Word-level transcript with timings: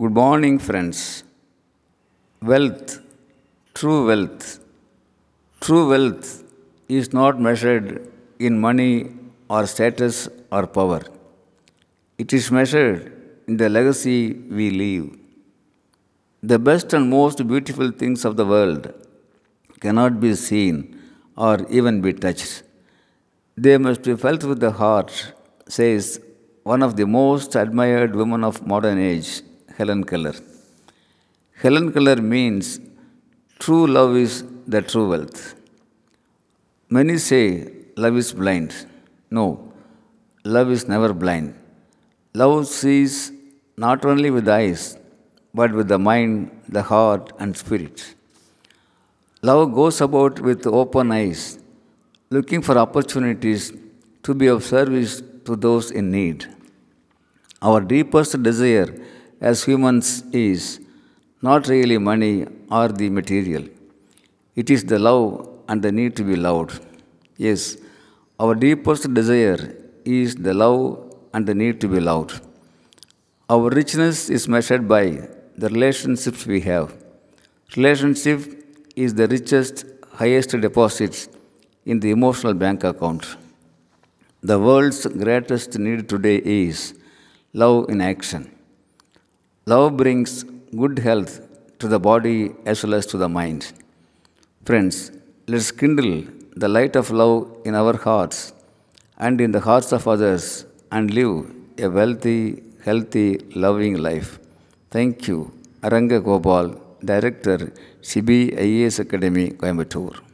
Good 0.00 0.14
morning, 0.14 0.58
friends. 0.58 1.22
Wealth, 2.40 3.02
true 3.74 4.06
wealth. 4.06 4.58
True 5.60 5.90
wealth 5.90 6.44
is 6.88 7.12
not 7.12 7.38
measured 7.38 8.10
in 8.38 8.58
money 8.58 9.10
or 9.50 9.66
status 9.66 10.30
or 10.50 10.66
power. 10.66 11.02
It 12.16 12.32
is 12.32 12.50
measured 12.50 13.12
in 13.46 13.58
the 13.58 13.68
legacy 13.68 14.32
we 14.32 14.70
leave. 14.70 15.18
The 16.42 16.58
best 16.58 16.94
and 16.94 17.10
most 17.10 17.46
beautiful 17.46 17.90
things 17.90 18.24
of 18.24 18.38
the 18.38 18.46
world 18.46 18.94
cannot 19.80 20.20
be 20.20 20.34
seen 20.34 21.02
or 21.36 21.66
even 21.68 22.00
be 22.00 22.14
touched. 22.14 22.62
They 23.58 23.76
must 23.76 24.04
be 24.04 24.16
felt 24.16 24.42
with 24.42 24.60
the 24.60 24.70
heart, 24.70 25.34
says 25.68 26.18
one 26.62 26.82
of 26.82 26.96
the 26.96 27.04
most 27.04 27.56
admired 27.56 28.16
women 28.16 28.42
of 28.42 28.66
modern 28.66 28.98
age, 28.98 29.42
Helen 29.76 30.04
Keller. 30.04 30.34
Helen 31.62 31.92
Keller 31.92 32.16
means 32.16 32.80
true 33.58 33.86
love 33.86 34.16
is 34.16 34.44
the 34.66 34.82
true 34.82 35.08
wealth. 35.10 35.54
Many 36.90 37.16
say 37.18 37.42
love 37.96 38.16
is 38.16 38.32
blind. 38.32 38.74
No, 39.30 39.72
love 40.44 40.70
is 40.70 40.88
never 40.88 41.12
blind. 41.12 41.54
Love 42.34 42.66
sees 42.66 43.32
not 43.76 44.04
only 44.04 44.30
with 44.30 44.46
the 44.46 44.52
eyes, 44.52 44.98
but 45.54 45.72
with 45.72 45.88
the 45.88 45.98
mind, 45.98 46.50
the 46.68 46.82
heart, 46.82 47.32
and 47.38 47.56
spirit. 47.56 48.14
Love 49.42 49.74
goes 49.74 50.00
about 50.00 50.40
with 50.40 50.66
open 50.66 51.12
eyes, 51.12 51.58
looking 52.30 52.62
for 52.62 52.76
opportunities 52.78 53.72
to 54.22 54.34
be 54.34 54.46
of 54.46 54.64
service 54.64 55.22
to 55.44 55.56
those 55.56 55.90
in 55.90 56.10
need. 56.10 56.46
Our 57.60 57.80
deepest 57.80 58.42
desire 58.42 58.88
as 59.50 59.64
humans 59.64 60.08
is 60.32 60.62
not 61.48 61.68
really 61.74 61.98
money 61.98 62.46
or 62.70 62.88
the 63.00 63.08
material. 63.10 63.64
It 64.54 64.70
is 64.70 64.84
the 64.84 64.98
love 64.98 65.48
and 65.68 65.82
the 65.82 65.90
need 65.90 66.14
to 66.16 66.24
be 66.30 66.36
loved. 66.36 66.80
Yes, 67.36 67.76
our 68.38 68.54
deepest 68.54 69.12
desire 69.12 69.74
is 70.04 70.36
the 70.36 70.54
love 70.54 70.84
and 71.34 71.46
the 71.46 71.54
need 71.54 71.80
to 71.80 71.88
be 71.88 72.00
loved. 72.00 72.40
Our 73.50 73.68
richness 73.80 74.30
is 74.30 74.46
measured 74.46 74.86
by 74.88 75.04
the 75.56 75.68
relationships 75.68 76.46
we 76.46 76.60
have. 76.60 76.94
Relationship 77.76 78.40
is 78.94 79.14
the 79.14 79.26
richest, 79.26 79.84
highest 80.12 80.50
deposit 80.50 81.28
in 81.84 81.98
the 82.00 82.10
emotional 82.10 82.54
bank 82.54 82.84
account. 82.84 83.36
The 84.42 84.58
world's 84.58 85.06
greatest 85.06 85.78
need 85.78 86.08
today 86.08 86.40
is 86.44 86.94
love 87.52 87.88
in 87.88 88.00
action. 88.00 88.50
Love 89.64 89.96
brings 89.96 90.42
good 90.76 90.98
health 90.98 91.40
to 91.78 91.86
the 91.86 91.98
body 92.00 92.50
as 92.66 92.82
well 92.82 92.94
as 92.94 93.06
to 93.06 93.16
the 93.16 93.28
mind. 93.28 93.72
Friends, 94.64 95.12
let's 95.46 95.70
kindle 95.70 96.24
the 96.56 96.66
light 96.66 96.96
of 96.96 97.12
love 97.12 97.46
in 97.64 97.76
our 97.76 97.96
hearts 97.96 98.52
and 99.18 99.40
in 99.40 99.52
the 99.52 99.60
hearts 99.60 99.92
of 99.92 100.08
others 100.08 100.66
and 100.90 101.14
live 101.14 101.54
a 101.78 101.88
wealthy, 101.88 102.60
healthy, 102.84 103.38
loving 103.54 103.98
life. 104.08 104.40
Thank 104.90 105.28
you. 105.28 105.52
Aranga 105.80 106.18
Gopal, 106.20 106.68
Director, 107.04 107.72
CBIAS 108.02 108.98
Academy, 108.98 109.50
Coimbatore. 109.50 110.31